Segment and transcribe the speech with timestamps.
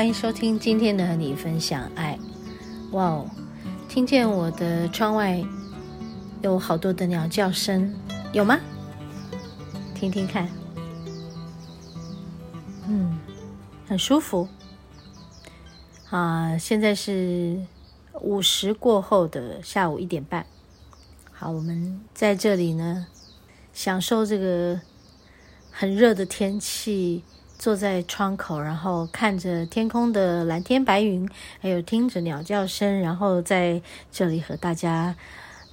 [0.00, 2.18] 欢迎收听今天的和你分享爱。
[2.92, 3.30] 哇哦，
[3.86, 5.44] 听见我的窗外
[6.40, 7.94] 有好多的鸟叫声，
[8.32, 8.58] 有吗？
[9.94, 10.48] 听听看，
[12.88, 13.18] 嗯，
[13.86, 14.48] 很舒服。
[16.08, 17.60] 啊，现在是
[18.22, 20.46] 午时过后的下午一点半。
[21.30, 23.06] 好，我们在这里呢，
[23.74, 24.80] 享受这个
[25.70, 27.22] 很热的天气。
[27.60, 31.28] 坐在窗口，然后看着天空的蓝天白云，
[31.60, 35.14] 还有听着鸟叫声，然后在这里和大家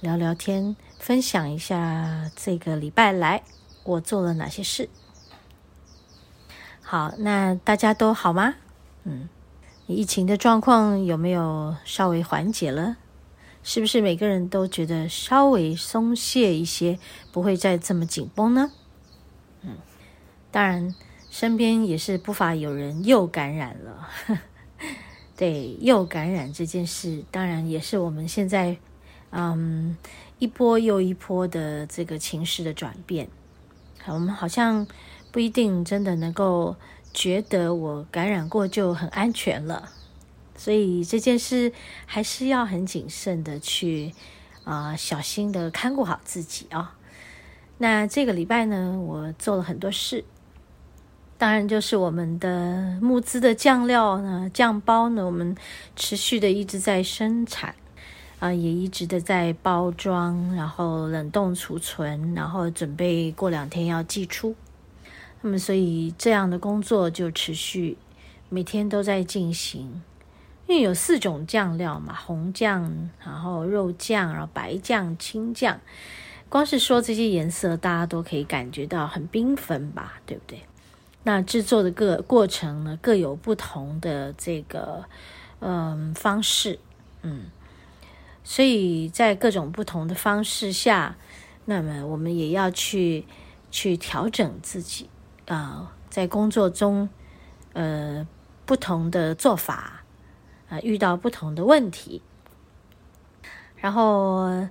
[0.02, 3.42] 聊聊天，分享一下这个礼拜来
[3.84, 4.90] 我做了哪些事。
[6.82, 8.56] 好，那大家都好吗？
[9.04, 9.30] 嗯，
[9.86, 12.98] 疫情的状况有没有稍微缓解了？
[13.62, 16.98] 是不是每个人都觉得稍微松懈一些，
[17.32, 18.72] 不会再这么紧绷呢？
[19.62, 19.78] 嗯，
[20.50, 20.94] 当然。
[21.30, 24.08] 身边也是不乏有人又感染了，
[25.36, 28.76] 对，又感染这件事，当然也是我们现在，
[29.30, 29.96] 嗯，
[30.38, 33.28] 一波又一波的这个情势的转变。
[34.06, 34.86] 我们好像
[35.30, 36.74] 不一定真的能够
[37.12, 39.90] 觉得我感染过就很安全了，
[40.56, 41.72] 所以这件事
[42.06, 44.14] 还是要很谨慎的去
[44.64, 46.96] 啊、小心的看顾好自己啊、
[47.76, 50.24] 那这个礼拜呢，我做了很多事。
[51.38, 55.56] 当然，就是我们的募资的酱料呢，酱包呢，我们
[55.94, 57.76] 持续的一直在生产，
[58.40, 64.56] 啊、也一直的在包装，然后冷冻储存，然后准备过两天要寄出。
[65.40, 67.96] 那么，所以这样的工作就持续
[68.48, 70.02] 每天都在进行。
[70.66, 75.80] 因为有四种酱料嘛，红酱，然后肉酱，然后白酱、青酱。
[76.48, 80.60] 光是说这些颜色，大家都可以感觉到很缤纷吧，对不对？
[81.24, 85.04] 那制作的各过程呢，各有不同的这个
[85.60, 86.78] 嗯方式，
[87.20, 87.50] 嗯，
[88.42, 91.16] 所以在各种不同的方式下，
[91.66, 93.26] 那么我们也要去
[93.70, 95.10] 去调整自己
[95.46, 97.10] 啊、在工作中
[97.74, 98.26] 呃
[98.64, 99.74] 不同的做法
[100.68, 102.22] 啊、呃，遇到不同的问题，
[103.76, 104.66] 然后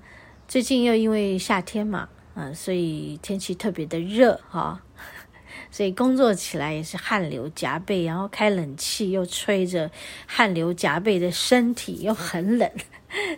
[0.47, 4.81] 最近又因为夏天嘛，啊、呃，所以天气特别的热哈。
[5.77, 9.91] 所以工作起来也是汗流浃背，然后开冷气又吹着
[10.25, 12.67] 汗流浃背的身体又很冷，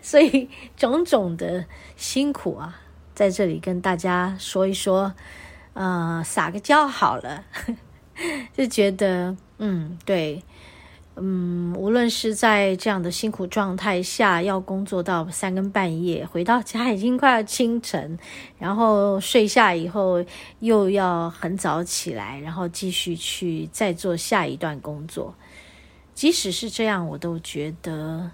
[0.01, 1.65] 所以种种的
[1.97, 2.79] 辛苦啊，
[3.13, 5.13] 在这里跟大家说一说，
[5.73, 7.43] 呃，撒个娇好了，
[8.55, 10.41] 就觉得嗯，对。
[11.21, 18.17] 嗯，无论是在这样的辛苦状态下，要工作到三更半夜，回到家已经快要清晨，
[18.57, 20.23] 然后睡下以后
[20.59, 25.35] 又要很早起来，然后继续去再做下一段工作。
[26.15, 28.31] 即使是这样，我都觉得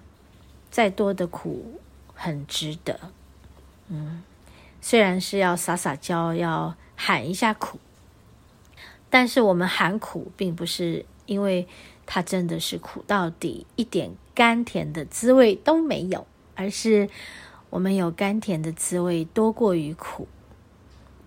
[0.69, 1.79] 再多的苦
[2.13, 2.99] 很值得。
[3.89, 4.21] 嗯，
[4.79, 7.79] 虽然是要撒撒娇，要喊一下苦，
[9.09, 11.67] 但是我们喊苦并不是因为。
[12.05, 16.25] 它真的是苦到底，一点甘甜的滋味都没有，
[16.55, 17.09] 而是
[17.69, 20.27] 我们有甘甜的滋味多过于苦，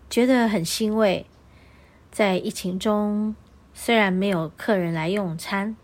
[0.08, 1.26] 觉得很欣慰。
[2.10, 3.34] 在疫情中，
[3.74, 5.76] 虽然没有客人来用餐，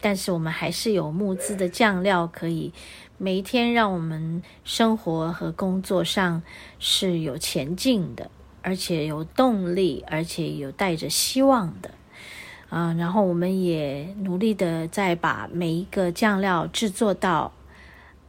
[0.00, 2.72] 但是我们还是有募资的酱料，可以
[3.18, 6.42] 每一天让我们生活和工作上
[6.78, 8.30] 是有前进的，
[8.62, 11.90] 而且有动力，而且有带着希望的。
[12.72, 17.52] 啊、嗯，然后我们也努力的在把每一个酱料制作到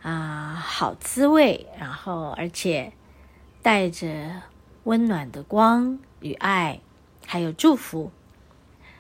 [0.02, 2.92] 啊好滋味，然后而且
[3.62, 4.42] 带着
[4.84, 6.82] 温暖的光与爱，
[7.26, 8.12] 还有祝福，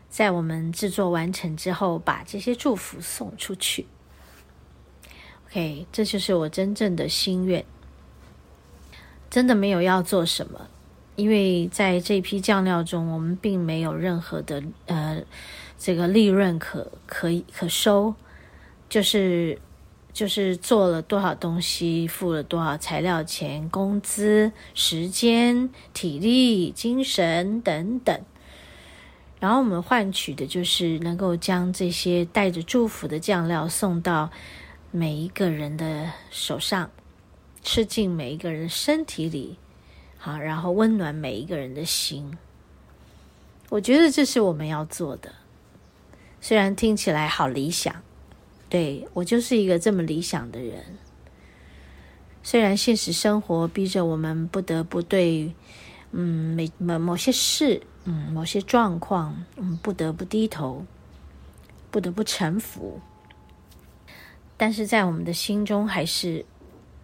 [0.07, 3.85] 在我们制作完成之后，把这些祝福送出去。
[5.47, 7.65] OK，这就是我真正的心愿，
[9.29, 10.69] 真的没有要做什么。
[11.15, 15.21] 因为在这批酱料中，我们并没有任何的呃
[15.77, 18.15] 这个利润可可以可收，
[18.89, 19.59] 就是
[20.11, 28.19] 就是做了多少东西，付了多少材料钱、工资、时间、体力、精神等等，
[29.39, 34.29] 然后我们换取的就是能够将这些带着祝福的酱料送到
[34.89, 36.89] 每一个人的手上，
[37.61, 39.57] 吃进每一个人身体里，
[40.25, 42.37] 好，然后温暖每一个人的心。
[43.67, 45.33] 我觉得这是我们要做的，
[46.39, 47.93] 虽然听起来好理想，
[48.69, 50.81] 对，我就是一个这么理想的人。
[52.41, 55.53] 虽然现实生活逼着我们不得不对，
[56.11, 60.85] 嗯，每某某些事，嗯，某些状况，嗯，不得不低头，
[61.91, 63.01] 不得不臣服，
[64.55, 66.45] 但是在我们的心中，还是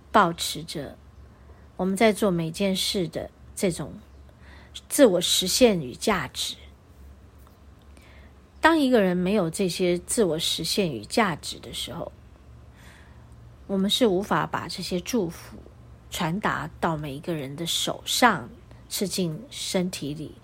[0.09, 0.97] 保持着
[1.79, 3.93] 我们在做每件事的这种。
[4.87, 6.55] 自我实现与价值。
[8.61, 12.11] 当一个人没有这些自我实现与价值的时候，
[13.65, 15.57] 我们是无法把这些祝福
[16.11, 18.49] 传达到每一个人的手上，
[18.89, 20.35] 吃进身体里，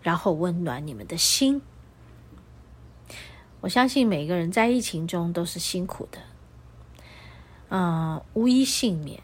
[0.00, 1.60] 然后温暖你们的心。
[3.60, 6.18] 我相信每个人在疫情中都是辛苦的，
[7.68, 9.22] 嗯，无一幸免，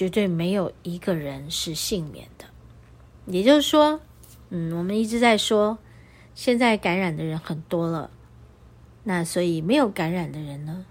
[0.00, 2.46] 绝对没有一个人是幸免的。
[3.26, 4.00] 也就是说，
[4.48, 5.76] 嗯，我们一直在说，
[6.34, 8.10] 现在感染的人很多了，
[9.04, 10.86] 那所以没有感染的人呢？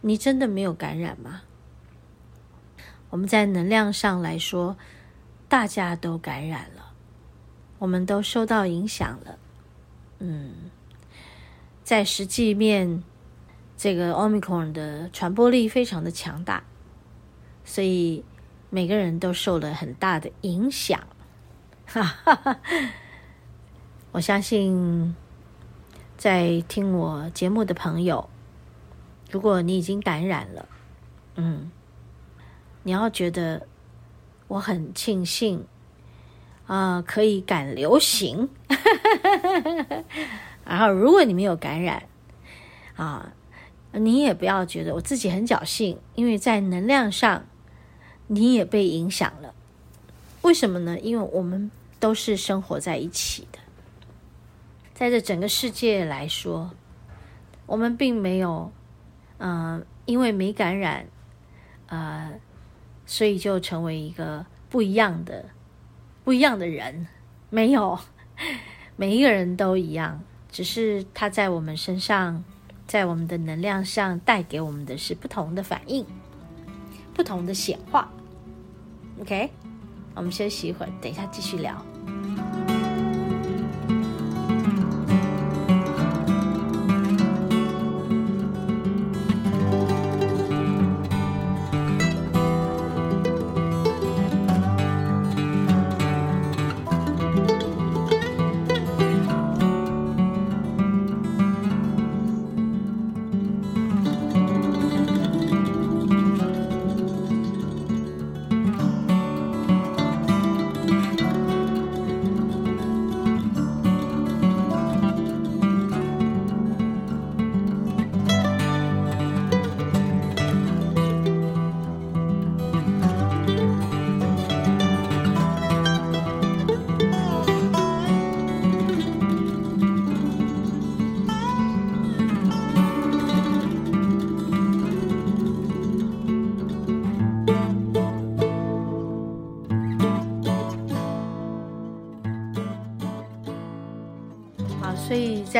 [0.00, 1.42] 你真的没有感染吗？
[3.10, 4.76] 我们在能量上来说，
[5.48, 6.92] 大家都感染了，
[7.78, 9.38] 我们都受到影响了。
[10.18, 10.54] 嗯，
[11.84, 13.04] 在实际面，
[13.76, 16.64] 这个 Omicron 的传播力非常的强大，
[17.64, 18.24] 所以
[18.70, 21.00] 每个人都受了很大的影响。
[21.86, 22.60] 哈哈哈，
[24.12, 25.14] 我相信
[26.16, 28.30] 在听我节目的朋友，
[29.30, 30.68] 如果你已经感染了，
[31.34, 31.70] 嗯，
[32.84, 33.66] 你要觉得
[34.46, 35.66] 我很庆幸
[36.66, 38.48] 啊，可以赶流行。
[40.64, 42.04] 然后，如果你没有感染
[42.94, 43.32] 啊，
[43.90, 47.44] 你也不要觉得我自己很侥幸，因为在能量上
[48.30, 49.54] 你也被影响了。
[50.42, 50.98] 为什么呢？
[50.98, 51.70] 因为我们。
[52.00, 53.58] 都是生活在一起的，
[54.94, 56.70] 在这整个世界来说，
[57.66, 58.72] 我们并没有，
[59.36, 61.06] 嗯、因为没感染，
[61.88, 62.40] 呃，
[63.04, 65.50] 所以就成为一个不一样的、
[66.24, 67.06] 不一样的人。
[67.50, 67.98] 没有，
[68.96, 72.42] 每一个人都一样，只是他在我们身上，
[72.86, 76.06] 在我们的能量上带给我们的是不同的反应，
[77.12, 78.10] 不同的显化。
[79.20, 79.50] OK。
[80.16, 81.80] 我们休息一会儿，等一下继续聊。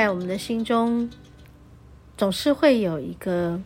[0.01, 1.11] 在我们的心中，
[2.17, 3.61] 总是会有一个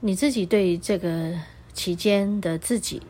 [0.00, 1.38] 你自己对这个
[1.72, 3.00] 期间的自己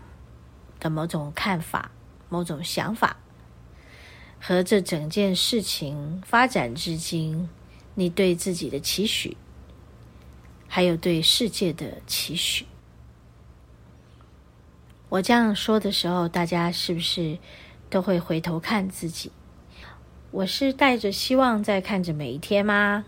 [0.79, 1.91] 的某种看法、
[2.29, 3.17] 某种想法，
[4.39, 7.49] 和这整件事情发展至今，
[7.95, 9.35] 你对自己的期许，
[10.69, 12.67] 还有对世界的期许。
[15.09, 17.39] 我这样说的时候，大家是不是
[17.89, 19.33] 都会回头看自己？
[20.33, 23.05] 我是带着希望在看着每一天吗？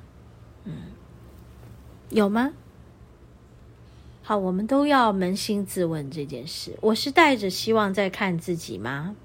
[0.64, 0.74] 嗯，
[2.10, 2.52] 有吗？
[4.22, 6.76] 好，我们都要扪心自问这件事。
[6.82, 9.16] 我是带着希望在看自己吗？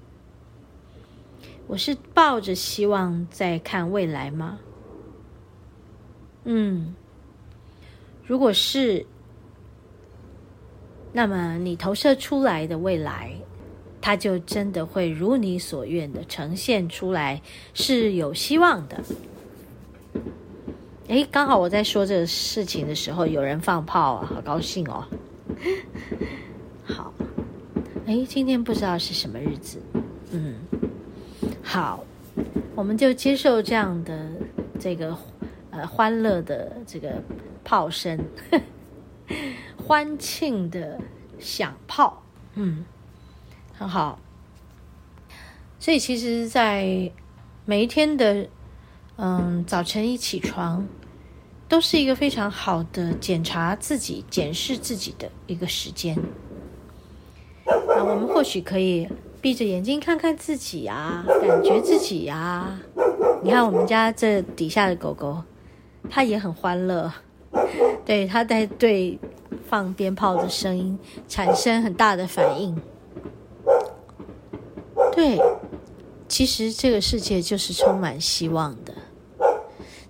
[1.66, 4.58] 我是抱着希望在看未来吗？
[6.44, 6.94] 嗯，
[8.26, 9.04] 如果是，
[11.12, 13.34] 那么你投射出来的未来。
[14.00, 17.40] 它就真的会如你所愿的呈现出来，
[17.74, 19.02] 是有希望的。
[21.08, 25.04] 诶，刚好我在说这个事情的时候，有人放炮啊，好高兴哦。
[26.84, 27.12] 好，
[28.06, 29.82] 诶，今天不知道是什么日子，
[30.30, 30.54] 嗯，
[31.62, 32.04] 好，
[32.76, 34.30] 我们就接受这样的
[34.78, 35.16] 这个
[35.70, 37.20] 呃欢乐的这个
[37.64, 38.18] 炮声，
[39.76, 40.96] 欢庆的
[41.40, 42.22] 响炮，
[42.54, 42.84] 嗯，
[43.80, 44.18] 很好。
[45.78, 47.10] 所以其实，在
[47.64, 48.46] 每一天的
[49.16, 50.86] 嗯早晨一起床，
[51.66, 56.14] 都是一个非常好的检查自己、检视自己的一个时间。
[57.64, 59.08] 那我们或许可以。
[59.42, 62.78] 闭着眼睛看看自己呀，感觉自己呀。
[63.42, 65.42] 你看我们家这底下的狗狗，
[66.10, 67.10] 它也很欢乐。
[68.04, 69.18] 对，它在对
[69.66, 72.78] 放鞭炮的声音产生很大的反应。
[75.20, 75.38] 对，
[76.28, 78.94] 其实这个世界就是充满希望的。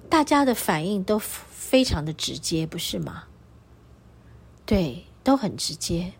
[0.08, 3.24] 大家的反应都非常的直接，不是吗？
[4.64, 6.12] 对，都很直接。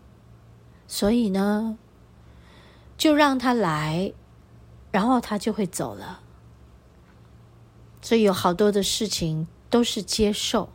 [0.89, 1.77] 所以呢，
[2.97, 4.11] 就让他来，
[4.91, 6.19] 然后他就会走了。
[8.01, 10.67] 所以有好多的事情都是接受。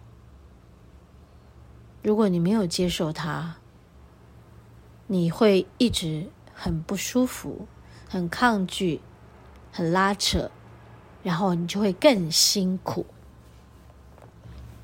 [2.02, 3.56] 如果你没有接受他，
[5.06, 7.68] 你会一直很不舒服、
[8.16, 9.02] 很抗拒、
[9.70, 10.50] 很拉扯，
[11.22, 13.04] 然后你就会更辛苦。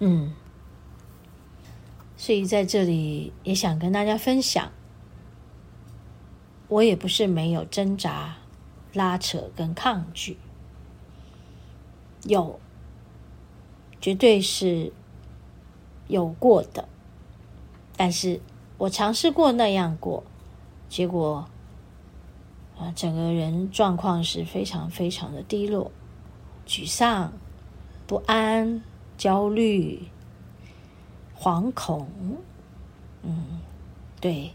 [0.00, 0.34] 嗯，
[2.14, 4.70] 所以在这里也想跟大家分享。
[6.68, 8.36] 我也不是没有挣扎、
[8.92, 10.36] 拉扯跟抗拒，
[12.24, 12.60] 有，
[13.98, 14.92] 绝对是
[16.08, 16.86] 有过的。
[17.96, 18.40] 但是
[18.76, 20.22] 我尝试过那样过，
[20.88, 21.46] 结果
[22.90, 25.92] 整个人状况是非常非常的低落、
[26.66, 27.32] 沮丧、
[28.06, 28.82] 不安、
[29.16, 30.02] 焦虑、
[31.38, 32.08] 惶恐。
[33.22, 33.60] 嗯，
[34.20, 34.54] 对，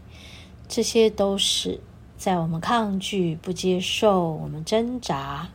[0.68, 1.80] 这些都是。
[2.18, 5.50] 在我们抗拒、不接受、我们挣扎、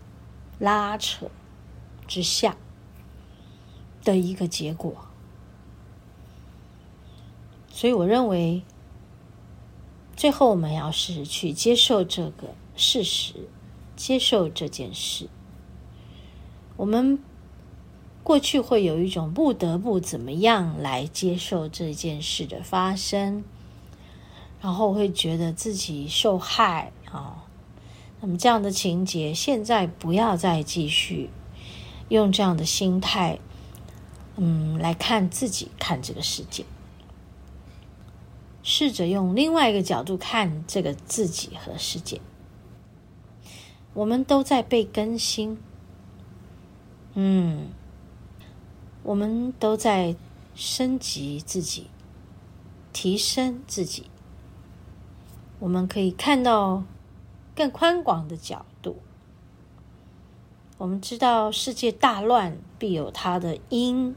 [0.60, 1.30] 拉扯
[2.08, 2.56] 之下
[4.01, 4.96] 的一个结果，
[7.68, 8.63] 所以我认为，
[10.15, 13.34] 最后我们要是去接受这个事实，
[13.96, 15.29] 接受这件事，
[16.77, 17.20] 我们
[18.24, 23.43] 过去会有一种不得不怎么样来接受这件事的发生。
[24.62, 27.43] 然后会觉得自己受害啊、
[28.22, 31.29] 那么这样的情节，现在不要再继续
[32.08, 33.39] 用这样的心态，
[34.38, 36.63] 嗯，来看自己，看这个世界，
[38.63, 42.20] 试着用另外一个角度看这个自己和世界。
[43.93, 45.60] 我们都在被更新，
[47.13, 47.67] 嗯，
[49.03, 50.15] 我们都在
[50.55, 51.91] 升级自己，
[52.91, 54.10] 提升自己。
[55.60, 56.84] 我们可以看到
[57.55, 58.98] 更宽广的角度。
[60.79, 64.15] 我们知道世界大乱必有它的因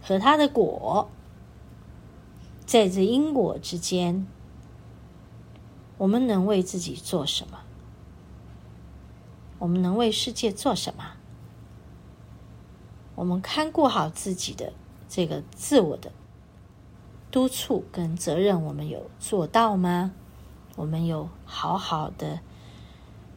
[0.00, 1.10] 和它的果，
[2.72, 4.26] 在这因果之间，
[5.98, 7.58] 我们能为自己做什么？
[9.58, 11.04] 我们能为世界做什么？
[13.14, 14.72] 我们看顾好自己的
[15.06, 16.12] 这个自我的
[17.30, 20.12] 督促跟责任，我们有做到吗？
[20.76, 22.40] 我们有好好的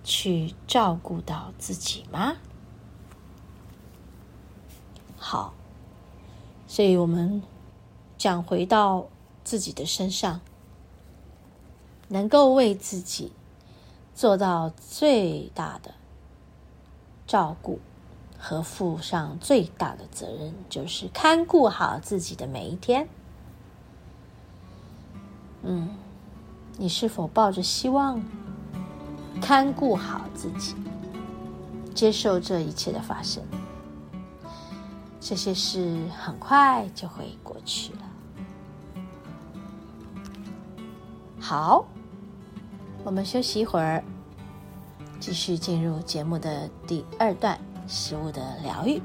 [0.01, 2.37] 去照顾到自己吗？
[5.17, 5.53] 好，
[6.67, 7.43] 所以我们
[8.17, 9.09] 讲回到
[9.45, 10.41] 自己的身上，
[12.09, 13.31] 能够为自己
[14.13, 15.93] 做到最大的
[17.25, 17.79] 照顾
[18.37, 23.07] 和负上最大的责任，就是看顾好自己的每一天。
[25.63, 25.95] 嗯。
[26.77, 28.21] 你是否抱着希望，
[29.41, 30.75] 看顾好自己，
[31.93, 33.41] 接受这一切的发生？
[35.21, 38.04] 这些事很快就会过去了。
[41.47, 41.85] 好，
[43.03, 44.03] 我们休息一会儿，
[45.19, 47.55] 继续进入节目的第二段——
[47.87, 48.99] 食物的疗愈。